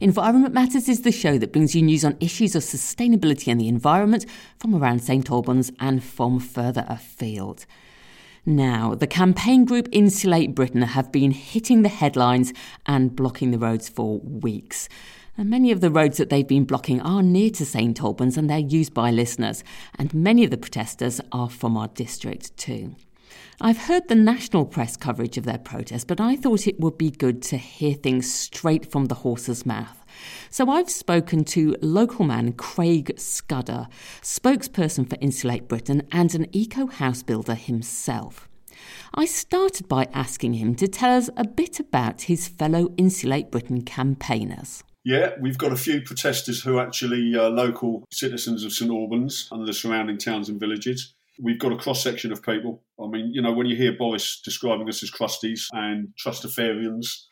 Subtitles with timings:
[0.00, 3.68] Environment Matters is the show that brings you news on issues of sustainability and the
[3.68, 4.26] environment
[4.58, 7.64] from around St Albans and from further afield.
[8.44, 12.52] Now, the campaign group Insulate Britain have been hitting the headlines
[12.84, 14.90] and blocking the roads for weeks.
[15.38, 18.50] And many of the roads that they've been blocking are near to St Albans and
[18.50, 19.64] they're used by listeners,
[19.98, 22.96] and many of the protesters are from our district too.
[23.60, 27.10] I've heard the national press coverage of their protest, but I thought it would be
[27.10, 30.04] good to hear things straight from the horse's mouth.
[30.50, 33.88] So I've spoken to local man Craig Scudder,
[34.22, 38.48] spokesperson for Insulate Britain and an eco house builder himself.
[39.14, 43.82] I started by asking him to tell us a bit about his fellow Insulate Britain
[43.82, 44.84] campaigners.
[45.04, 49.48] Yeah, we've got a few protesters who are actually uh, local citizens of St Albans
[49.52, 51.14] and the surrounding towns and villages.
[51.40, 52.82] We've got a cross section of people.
[53.02, 57.24] I mean, you know, when you hear Boris describing us as crusties and trustafarians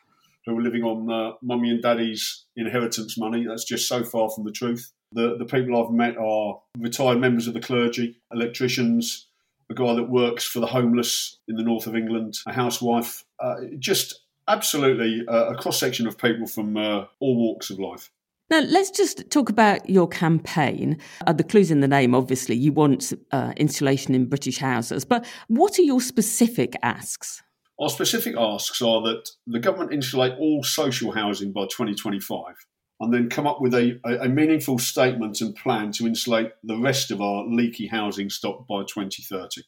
[0.45, 4.45] who are living on uh, mummy and daddy's inheritance money, that's just so far from
[4.45, 4.93] the truth.
[5.13, 9.29] The, the people I've met are retired members of the clergy, electricians,
[9.71, 13.57] a guy that works for the homeless in the north of England, a housewife, uh,
[13.79, 18.11] just absolutely uh, a cross section of people from uh, all walks of life.
[18.51, 20.99] Now, let's just talk about your campaign.
[21.27, 22.55] Uh, the clue's in the name, obviously.
[22.55, 25.05] You want uh, insulation in British houses.
[25.05, 27.43] But what are your specific asks?
[27.81, 32.55] Our specific asks are that the government insulate all social housing by 2025
[33.01, 36.79] and then come up with a, a, a meaningful statement and plan to insulate the
[36.79, 39.63] rest of our leaky housing stock by 2030.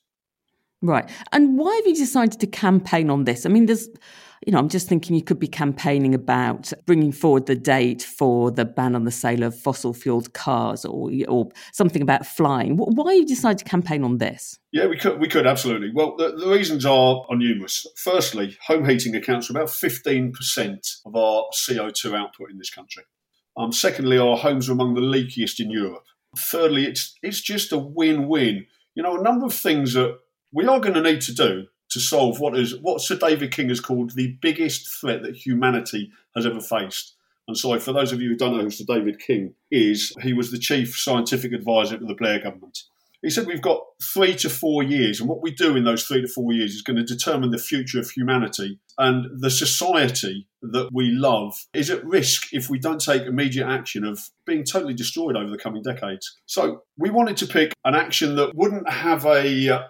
[0.82, 1.10] Right.
[1.32, 3.46] And why have you decided to campaign on this?
[3.46, 3.88] I mean, there's,
[4.44, 8.50] you know, I'm just thinking you could be campaigning about bringing forward the date for
[8.50, 12.76] the ban on the sale of fossil fueled cars or, or something about flying.
[12.76, 14.58] Why you decided to campaign on this?
[14.72, 15.90] Yeah, we could, we could absolutely.
[15.94, 17.86] Well, the, the reasons are, are numerous.
[17.96, 20.32] Firstly, home heating accounts for about 15%
[21.06, 23.04] of our CO2 output in this country.
[23.56, 26.04] Um, secondly, our homes are among the leakiest in Europe.
[26.36, 28.66] Thirdly, it's it's just a win-win.
[28.94, 30.18] You know, a number of things that
[30.52, 33.68] we are going to need to do to solve what is what Sir David King
[33.68, 37.14] has called the biggest threat that humanity has ever faced.
[37.48, 40.32] And so, for those of you who don't know who Sir David King is, he
[40.32, 42.78] was the chief scientific advisor to the Blair government.
[43.22, 46.20] He said we've got three to four years, and what we do in those three
[46.20, 48.78] to four years is going to determine the future of humanity.
[48.98, 54.04] And the society that we love is at risk if we don't take immediate action
[54.04, 56.36] of being totally destroyed over the coming decades.
[56.46, 59.82] So we wanted to pick an action that wouldn't have a uh,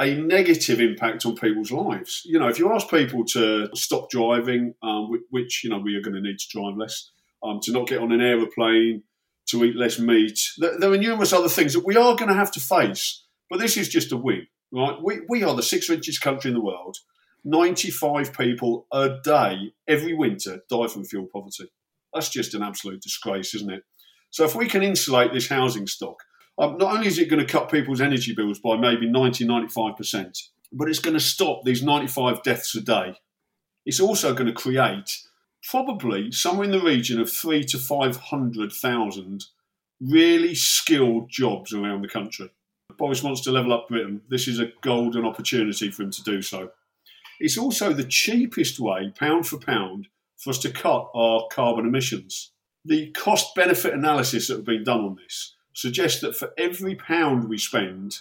[0.00, 2.22] a negative impact on people's lives.
[2.24, 6.02] You know, if you ask people to stop driving, um, which you know we are
[6.02, 7.10] going to need to drive less,
[7.42, 9.02] um, to not get on an aeroplane,
[9.46, 12.50] to eat less meat, there are numerous other things that we are going to have
[12.52, 13.24] to face.
[13.50, 14.96] But this is just a win, right?
[15.02, 16.96] We we are the sixth richest country in the world.
[17.44, 21.70] Ninety-five people a day every winter die from fuel poverty.
[22.12, 23.84] That's just an absolute disgrace, isn't it?
[24.30, 26.16] So if we can insulate this housing stock
[26.56, 30.48] Um, not only is it going to cut people's energy bills by maybe 90, 95%,
[30.72, 33.16] but it's going to stop these 95 deaths a day.
[33.84, 35.18] It's also going to create
[35.68, 39.44] probably somewhere in the region of three to 500,000
[40.00, 42.50] really skilled jobs around the country.
[42.98, 44.22] Boris wants to level up Britain.
[44.28, 46.70] This is a golden opportunity for him to do so.
[47.40, 52.52] It's also the cheapest way, pound for pound, for us to cut our carbon emissions.
[52.84, 57.48] The cost benefit analysis that have been done on this suggests that for every pound
[57.48, 58.18] we spend,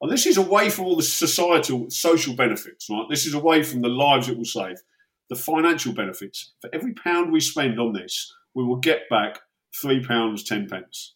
[0.00, 3.06] and this is away from all the societal, social benefits, right?
[3.10, 4.82] This is away from the lives it will save,
[5.28, 6.52] the financial benefits.
[6.60, 9.40] For every pound we spend on this, we will get back
[9.74, 11.14] three pounds ten pence.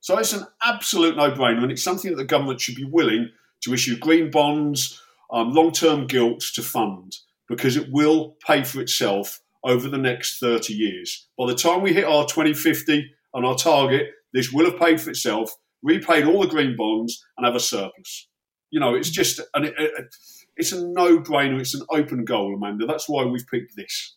[0.00, 3.30] So it's an absolute no-brainer, and it's something that the government should be willing
[3.62, 5.00] to issue green bonds,
[5.30, 7.18] um, long-term gilts to fund,
[7.48, 11.26] because it will pay for itself over the next 30 years.
[11.38, 15.10] By the time we hit our 2050 and our target, this will have paid for
[15.10, 18.28] itself, repaid all the green bonds, and have a surplus.
[18.70, 20.14] You know, it's just an, it,
[20.56, 21.60] it's a no-brainer.
[21.60, 22.86] It's an open goal, Amanda.
[22.86, 24.16] That's why we've picked this.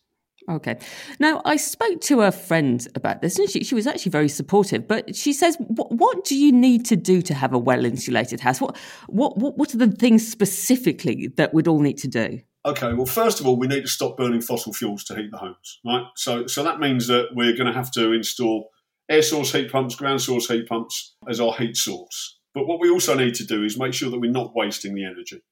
[0.50, 0.78] Okay.
[1.18, 4.86] Now, I spoke to a friend about this, and she, she was actually very supportive.
[4.86, 8.40] But she says, what, what do you need to do to have a well insulated
[8.40, 8.60] house?
[8.60, 8.76] What,
[9.06, 12.40] what, what, what are the things specifically that we'd all need to do?
[12.66, 15.36] Okay, well, first of all, we need to stop burning fossil fuels to heat the
[15.36, 16.04] homes, right?
[16.16, 18.70] So, so that means that we're going to have to install
[19.08, 22.38] air source heat pumps, ground source heat pumps as our heat source.
[22.54, 25.04] But what we also need to do is make sure that we're not wasting the
[25.04, 25.42] energy.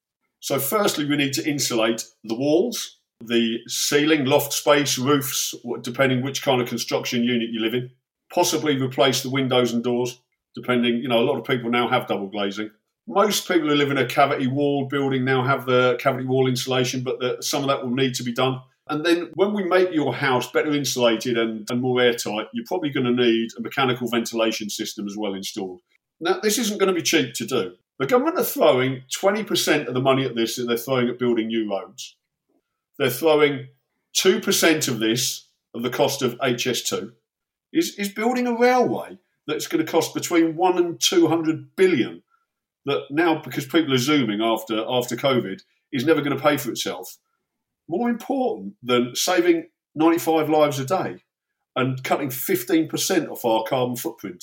[0.41, 6.43] So, firstly, we need to insulate the walls, the ceiling, loft space, roofs, depending which
[6.43, 7.91] kind of construction unit you live in.
[8.33, 10.21] Possibly replace the windows and doors,
[10.55, 12.71] depending, you know, a lot of people now have double glazing.
[13.07, 17.03] Most people who live in a cavity wall building now have the cavity wall insulation,
[17.03, 18.61] but the, some of that will need to be done.
[18.89, 22.91] And then when we make your house better insulated and, and more airtight, you're probably
[22.91, 25.81] going to need a mechanical ventilation system as well installed.
[26.21, 27.75] Now, this isn't going to be cheap to do.
[27.99, 31.47] The government are throwing 20% of the money at this that they're throwing at building
[31.49, 32.17] new roads.
[32.99, 33.69] They're throwing
[34.17, 37.13] 2% of this, of the cost of HS2,
[37.73, 42.23] is, is building a railway that's going to cost between 1 and 200 billion
[42.85, 45.61] that now, because people are zooming after, after COVID,
[45.93, 47.17] is never going to pay for itself.
[47.93, 51.23] More important than saving 95 lives a day
[51.77, 54.43] and cutting 15% off our carbon footprint.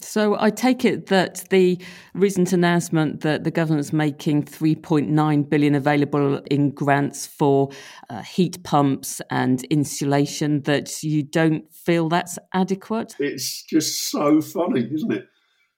[0.00, 1.78] So I take it that the
[2.12, 7.70] recent announcement that the government's making 3.9 billion available in grants for
[8.10, 13.16] uh, heat pumps and insulation that you don't feel that's adequate.
[13.18, 15.28] It's just so funny, isn't it?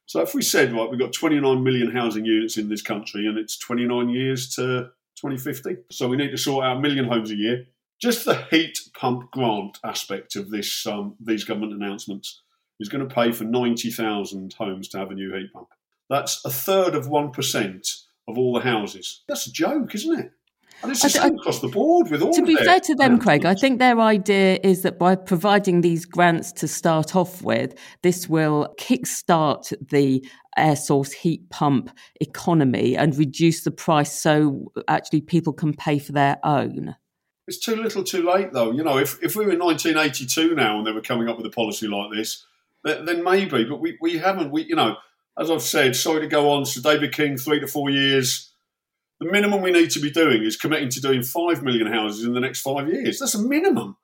[0.07, 3.39] So if we said right, we've got 29 million housing units in this country and
[3.39, 7.37] it's 29 years to 2050, so we need to sort out a million homes a
[7.37, 7.67] year.
[8.01, 12.43] Just the heat pump grant aspect of this, um, these government announcements
[12.79, 15.69] is going to pay for 90,000 homes to have a new heat pump.
[16.11, 19.23] That's a third of 1% of all the houses.
[19.29, 20.31] That's a joke, isn't it?
[20.83, 23.47] And it's the same across the board with all To be fair to them, Craig,
[23.47, 28.29] I think their idea is that by providing these grants to start off with, this
[28.29, 30.23] will kickstart the
[30.56, 36.12] air source heat pump economy and reduce the price so actually people can pay for
[36.12, 36.97] their own.
[37.47, 38.73] It's too little too late, though.
[38.73, 41.47] You know, if, if we were in 1982 now and they were coming up with
[41.47, 42.44] a policy like this,
[42.85, 43.64] then maybe.
[43.64, 44.50] But we, we haven't.
[44.50, 44.97] We you know,
[45.38, 46.67] as I've said, sorry to go on.
[46.67, 48.52] Sir David King, three to four years.
[49.20, 52.35] The minimum we need to be doing is committing to doing five million houses in
[52.35, 53.19] the next five years.
[53.19, 53.97] That's a minimum.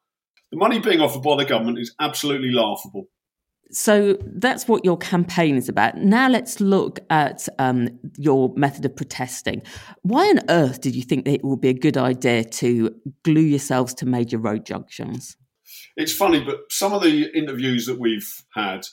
[0.50, 3.08] The money being offered by the government is absolutely laughable.
[3.72, 5.96] So that's what your campaign is about.
[5.96, 9.62] Now let's look at um, your method of protesting.
[10.02, 13.40] Why on earth did you think that it would be a good idea to glue
[13.40, 15.36] yourselves to major road junctions?
[15.96, 18.86] it's funny, but some of the interviews that we've had,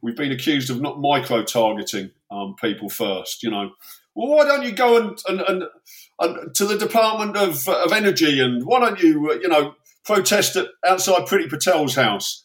[0.00, 3.42] we've been accused of not micro targeting um, people first.
[3.42, 3.70] You know,
[4.14, 5.64] well, why don't you go and, and, and,
[6.18, 9.74] and to the Department of, of Energy and why don't you, uh, you know,
[10.04, 12.44] protest at, outside Priti Patel's house?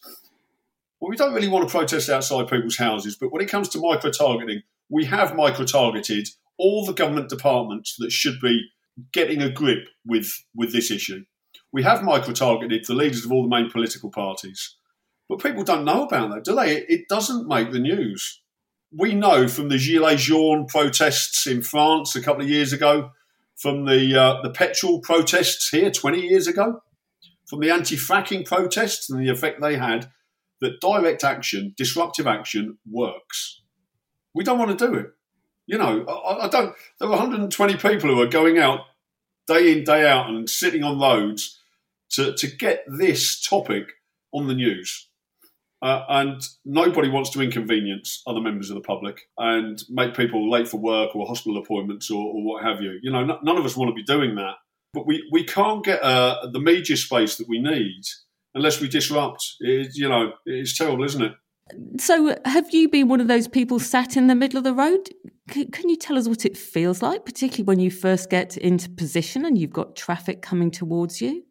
[1.05, 3.79] Well, we don't really want to protest outside people's houses, but when it comes to
[3.79, 8.69] micro targeting, we have micro targeted all the government departments that should be
[9.13, 11.23] getting a grip with with this issue.
[11.71, 14.77] We have micro targeted the leaders of all the main political parties.
[15.29, 16.77] But people don't know about that, do they?
[16.77, 18.41] It doesn't make the news.
[18.91, 23.11] We know from the Gilets jaunes protests in France a couple of years ago,
[23.55, 26.81] from the, uh, the petrol protests here 20 years ago,
[27.45, 30.09] from the anti fracking protests and the effect they had,
[30.61, 33.61] that direct action, disruptive action works.
[34.33, 35.07] We don't want to do it.
[35.67, 36.75] You know, I, I don't.
[36.99, 38.81] There are 120 people who are going out
[39.47, 41.59] day in, day out and sitting on roads
[42.11, 43.93] to, to get this topic
[44.31, 45.07] on the news.
[45.81, 50.67] Uh, and nobody wants to inconvenience other members of the public and make people late
[50.67, 52.97] for work or hospital appointments or, or what have you.
[53.03, 54.55] You know, n- none of us want to be doing that.
[54.93, 58.01] But we, we can't get uh, the media space that we need
[58.55, 59.55] unless we disrupt.
[59.59, 61.33] It, you know, it's terrible, isn't it?
[61.99, 65.09] So, have you been one of those people sat in the middle of the road?
[65.51, 68.89] C- can you tell us what it feels like, particularly when you first get into
[68.89, 71.43] position and you've got traffic coming towards you?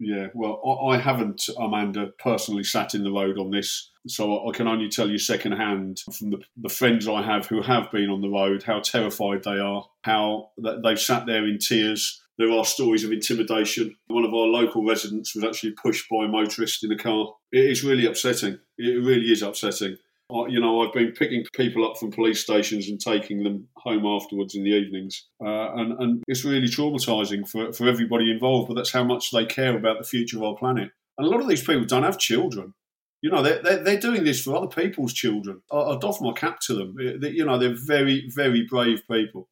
[0.00, 4.52] Yeah, well, I, I haven't, Amanda, personally sat in the road on this, so I
[4.56, 8.20] can only tell you secondhand from the, the friends I have who have been on
[8.20, 10.50] the road how terrified they are, how
[10.84, 12.22] they've sat there in tears.
[12.38, 13.96] There are stories of intimidation.
[14.06, 17.34] One of our local residents was actually pushed by a motorist in a car.
[17.52, 18.58] It is really upsetting.
[18.78, 19.98] It really is upsetting
[20.30, 24.54] you know, I've been picking people up from police stations and taking them home afterwards
[24.54, 28.68] in the evenings, uh, and and it's really traumatising for for everybody involved.
[28.68, 30.90] But that's how much they care about the future of our planet.
[31.16, 32.74] And a lot of these people don't have children.
[33.22, 35.62] You know, they're, they're, they're doing this for other people's children.
[35.72, 36.94] I, I doff my cap to them.
[37.20, 39.48] They, you know, they're very, very brave people.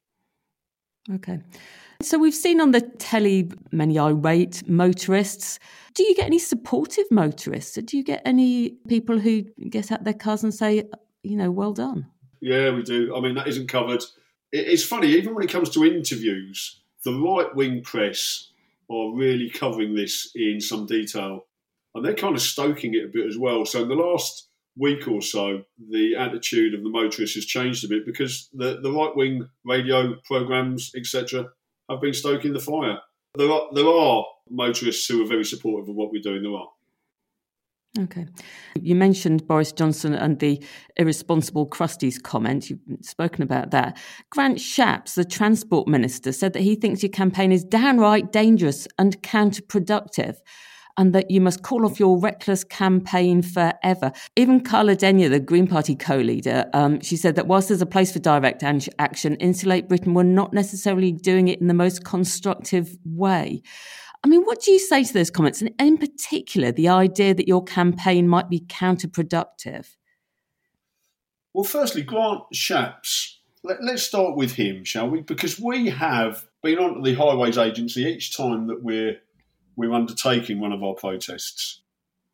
[1.13, 1.41] Okay.
[2.01, 5.59] So we've seen on the telly many irate motorists.
[5.95, 7.75] Do you get any supportive motorists?
[7.75, 10.83] Do you get any people who get out their cars and say,
[11.23, 12.07] you know, well done?
[12.39, 13.15] Yeah, we do.
[13.15, 14.03] I mean, that isn't covered.
[14.51, 18.51] It's funny, even when it comes to interviews, the right wing press
[18.89, 21.45] are really covering this in some detail.
[21.95, 23.65] And they're kind of stoking it a bit as well.
[23.65, 27.87] So in the last week or so, the attitude of the motorists has changed a
[27.87, 31.49] bit because the, the right wing radio programs, etc.,
[31.89, 32.97] have been stoking the fire.
[33.35, 36.43] There are, there are motorists who are very supportive of what we're doing.
[36.43, 36.67] There are.
[37.99, 38.27] Okay.
[38.79, 40.63] You mentioned Boris Johnson and the
[40.97, 42.69] irresponsible crusties comment.
[42.69, 43.97] You've spoken about that.
[44.29, 49.21] Grant Shapps, the Transport Minister, said that he thinks your campaign is downright dangerous and
[49.23, 50.37] counterproductive
[50.97, 54.11] and that you must call off your reckless campaign forever.
[54.35, 58.11] Even Carla Denyer, the Green Party co-leader, um, she said that whilst there's a place
[58.11, 63.61] for direct action, Insulate Britain were not necessarily doing it in the most constructive way.
[64.23, 65.61] I mean, what do you say to those comments?
[65.61, 69.95] And in particular, the idea that your campaign might be counterproductive?
[71.53, 73.35] Well, firstly, Grant Shapps.
[73.63, 75.21] Let, us start with him, shall we?
[75.21, 79.17] Because we have been on the Highways Agency each time that we're
[79.77, 81.81] we're undertaking one of our protests,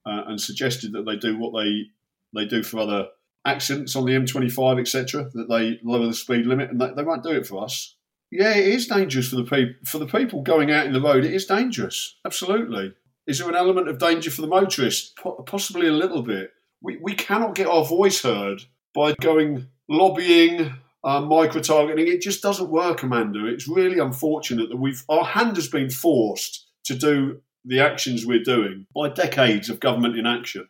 [0.05, 1.91] uh, and suggested that they do what they
[2.33, 3.09] they do for other
[3.45, 5.29] accidents on the M25, etc.
[5.33, 7.95] That they lower the speed limit, and they, they won't do it for us.
[8.31, 11.25] Yeah, it is dangerous for the people for the people going out in the road.
[11.25, 12.93] It is dangerous, absolutely.
[13.27, 15.17] Is there an element of danger for the motorist?
[15.45, 16.51] Possibly a little bit.
[16.81, 18.63] We we cannot get our voice heard
[18.95, 20.73] by going lobbying,
[21.03, 22.07] uh, micro targeting.
[22.07, 23.45] It just doesn't work, Amanda.
[23.45, 28.43] It's really unfortunate that we've our hand has been forced to do the actions we're
[28.43, 30.67] doing by decades of government inaction.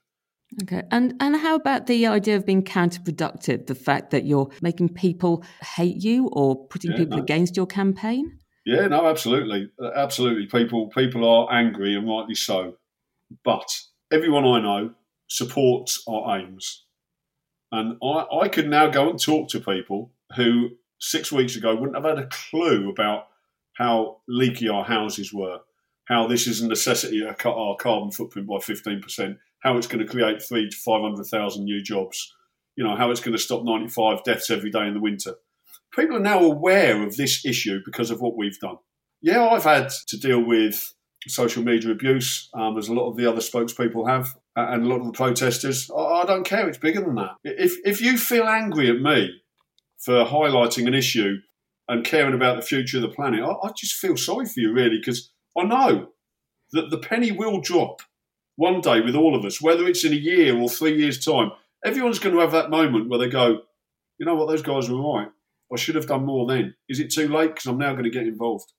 [0.62, 0.84] Okay.
[0.91, 3.65] And and how about the idea of being counterproductive?
[3.65, 5.43] The fact that you're making people
[5.75, 7.24] hate you or putting yeah, people no.
[7.24, 8.39] against your campaign?
[8.65, 9.72] Yeah, no, absolutely.
[9.96, 10.46] Absolutely.
[10.46, 12.75] People people are angry and rightly so.
[13.43, 14.91] But everyone I know
[15.27, 16.86] supports our aims.
[17.72, 21.96] And I, I could now go and talk to people who six weeks ago wouldn't
[21.96, 23.27] have had a clue about
[23.74, 25.60] how leaky our houses were,
[26.05, 30.05] how this is a necessity to cut our carbon footprint by 15%, how it's going
[30.05, 32.33] to create three to 500,000 new jobs,
[32.75, 35.36] you know, how it's going to stop 95 deaths every day in the winter.
[35.95, 38.77] People are now aware of this issue because of what we've done.
[39.22, 40.93] Yeah, I've had to deal with
[41.27, 45.00] social media abuse, um, as a lot of the other spokespeople have, and a lot
[45.00, 45.89] of the protesters.
[45.95, 47.36] I, don't care, it's bigger than that.
[47.43, 49.41] If, if you feel angry at me
[50.00, 51.38] for highlighting an issue
[51.88, 54.74] and caring about the future of the planet, I, I just feel sorry for you,
[54.74, 56.10] really, because I know
[56.72, 58.01] that the penny will drop
[58.55, 61.51] one day with all of us, whether it's in a year or three years' time.
[61.86, 63.62] Everyone's going to have that moment where they go,
[64.17, 65.29] you know what, those guys were right.
[65.72, 66.75] I should have done more then.
[66.88, 67.55] Is it too late?
[67.55, 68.72] Because I'm now going to get involved.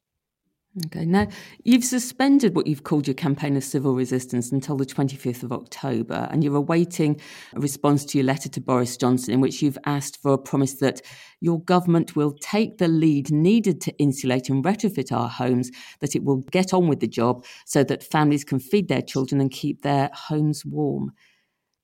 [0.87, 1.29] Okay, now
[1.63, 6.27] you've suspended what you've called your campaign of civil resistance until the 25th of October,
[6.33, 7.21] and you're awaiting
[7.55, 10.75] a response to your letter to Boris Johnson, in which you've asked for a promise
[10.75, 11.01] that
[11.41, 16.25] your government will take the lead needed to insulate and retrofit our homes, that it
[16.25, 19.83] will get on with the job so that families can feed their children and keep
[19.83, 21.13] their homes warm.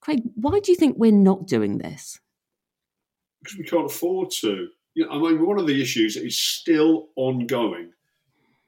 [0.01, 2.19] Craig, why do you think we're not doing this?
[3.41, 4.67] Because we can't afford to.
[4.95, 7.93] You know, I mean, one of the issues is still ongoing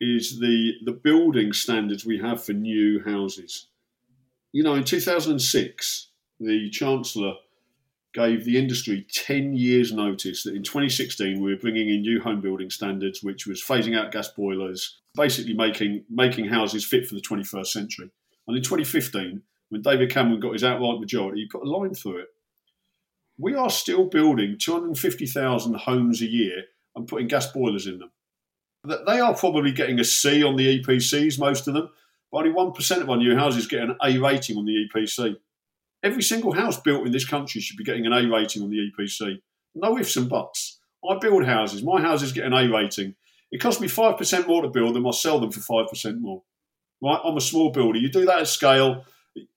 [0.02, 3.68] is the the building standards we have for new houses.
[4.50, 6.08] You know, in 2006,
[6.40, 7.34] the Chancellor
[8.12, 12.40] gave the industry 10 years' notice that in 2016 we were bringing in new home
[12.40, 17.22] building standards, which was phasing out gas boilers, basically making making houses fit for the
[17.22, 18.10] 21st century.
[18.48, 22.18] And in 2015, when David Cameron got his outright majority, he put a line through
[22.18, 22.28] it.
[23.38, 26.64] We are still building 250,000 homes a year
[26.96, 28.10] and putting gas boilers in them.
[28.84, 31.90] They are probably getting a C on the EPCs, most of them,
[32.30, 35.36] but only 1% of our new houses get an A rating on the EPC.
[36.02, 38.90] Every single house built in this country should be getting an A rating on the
[38.98, 39.40] EPC.
[39.76, 40.80] No ifs and buts.
[41.08, 41.84] I build houses.
[41.84, 43.14] My houses get an A rating.
[43.52, 45.06] It costs me 5% more to build them.
[45.06, 46.42] I sell them for 5% more.
[47.00, 47.20] Right?
[47.24, 47.98] I'm a small builder.
[47.98, 49.04] You do that at scale,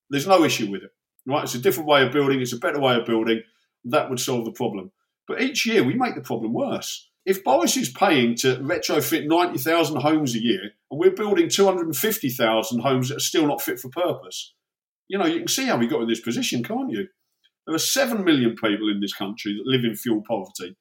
[0.10, 0.92] there's no issue with it.
[1.26, 1.44] Right?
[1.44, 2.42] It's a different way of building.
[2.42, 3.42] It's a better way of building.
[3.86, 4.92] That would solve the problem.
[5.28, 10.02] But each year we make the problem worse if Boris is paying to retrofit 90,000
[10.02, 14.54] homes a year and we're building 250,000 homes that are still not fit for purpose,
[15.08, 17.08] you know, you can see how we got in this position, can't you?
[17.66, 20.76] There are 7 million people in this country that live in fuel poverty.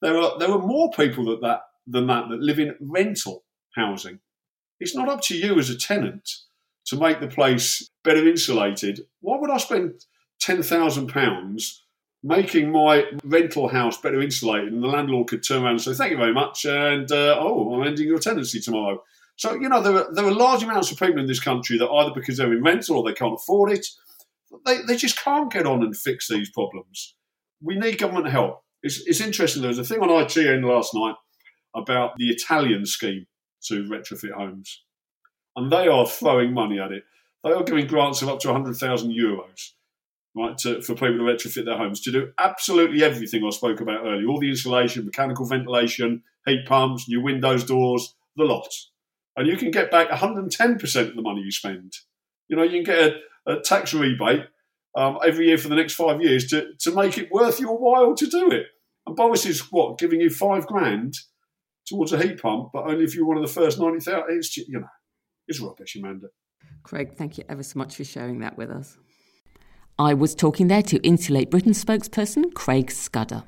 [0.00, 3.44] There are, there are more people that, that, than that that live in rental
[3.74, 4.20] housing.
[4.80, 6.28] It's not up to you as a tenant
[6.86, 9.00] to make the place better insulated.
[9.20, 10.04] Why would I spend
[10.42, 11.78] £10,000
[12.22, 16.12] making my rental house better insulated, and the landlord could turn around and say, "Thank
[16.12, 19.02] you very much," and uh, oh, I'm ending your tenancy tomorrow.
[19.36, 21.90] So you know there are there are large amounts of people in this country that
[21.90, 23.86] either because they're in rental or they can't afford it,
[24.66, 27.14] they they just can't get on and fix these problems.
[27.60, 28.62] We need government help.
[28.82, 29.62] It's, it's interesting.
[29.62, 31.14] There was a thing on ITN last night
[31.74, 33.26] about the Italian scheme
[33.64, 34.82] to retrofit homes,
[35.56, 37.04] and they are throwing money at it.
[37.44, 39.72] They are giving grants of up to 100,000 euros
[40.34, 44.04] right, to, for people to retrofit their homes, to do absolutely everything I spoke about
[44.04, 48.68] earlier all the insulation, mechanical ventilation, heat pumps, new windows, doors, the lot.
[49.36, 51.94] And you can get back 110% of the money you spend.
[52.48, 53.14] You know, you can get
[53.46, 54.44] a, a tax rebate
[54.96, 58.14] um, every year for the next five years to, to make it worth your while
[58.14, 58.66] to do it.
[59.06, 61.14] And Boris is what, giving you five grand
[61.86, 64.24] towards a heat pump, but only if you're one of the first 90,000.
[64.28, 64.86] It's, you know,
[65.48, 66.28] it's rubbish, Amanda.
[66.82, 68.98] Craig, thank you ever so much for sharing that with us.
[69.98, 73.44] I was talking there to Insulate Britain spokesperson Craig Scudder.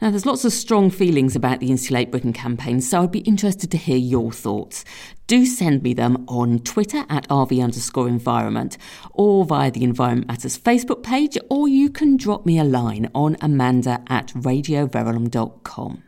[0.00, 3.70] Now, there's lots of strong feelings about the Insulate Britain campaign, so I'd be interested
[3.70, 4.84] to hear your thoughts.
[5.28, 8.78] Do send me them on Twitter at RV underscore environment
[9.12, 13.36] or via the Environment Matters Facebook page, or you can drop me a line on
[13.40, 16.02] amanda at radioverulam.com.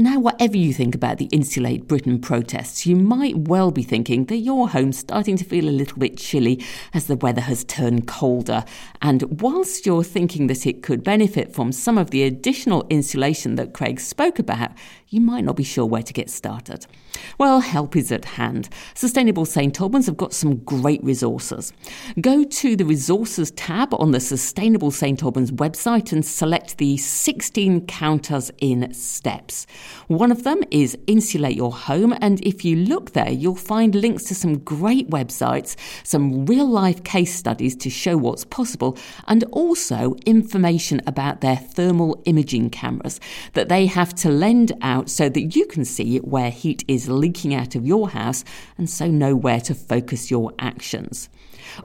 [0.00, 4.36] Now, whatever you think about the Insulate Britain protests, you might well be thinking that
[4.36, 6.64] your home's starting to feel a little bit chilly
[6.94, 8.64] as the weather has turned colder.
[9.02, 13.74] And whilst you're thinking that it could benefit from some of the additional insulation that
[13.74, 14.70] Craig spoke about,
[15.10, 16.86] you might not be sure where to get started.
[17.38, 18.68] Well, help is at hand.
[18.94, 21.72] Sustainable St Albans have got some great resources.
[22.20, 27.86] Go to the Resources tab on the Sustainable St Albans website and select the 16
[27.86, 29.66] counters in steps.
[30.08, 34.24] One of them is Insulate Your Home, and if you look there, you'll find links
[34.24, 35.74] to some great websites,
[36.04, 42.20] some real life case studies to show what's possible, and also information about their thermal
[42.26, 43.20] imaging cameras
[43.54, 47.54] that they have to lend out so that you can see where heat is leaking
[47.54, 48.44] out of your house
[48.76, 51.28] and so know where to focus your actions.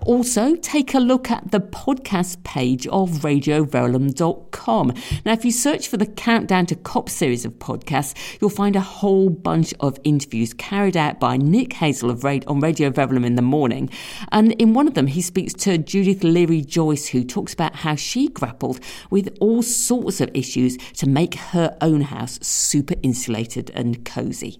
[0.05, 4.93] Also, take a look at the podcast page of radioverulam.com.
[5.25, 8.81] Now, if you search for the Countdown to COP series of podcasts, you'll find a
[8.81, 13.41] whole bunch of interviews carried out by Nick Hazel of on Radio Verulam in the
[13.41, 13.89] morning.
[14.31, 17.95] And in one of them, he speaks to Judith Leary Joyce, who talks about how
[17.95, 24.05] she grappled with all sorts of issues to make her own house super insulated and
[24.05, 24.59] cosy.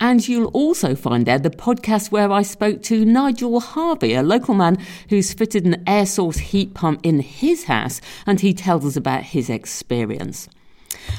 [0.00, 4.54] And you'll also find there the podcast where I spoke to Nigel Harvey, a local
[4.54, 4.78] man
[5.08, 9.24] who's fitted an air source heat pump in his house, and he tells us about
[9.24, 10.48] his experience.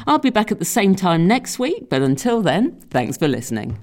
[0.08, 3.78] I'll be back at the same time next week, but until then, thanks for listening.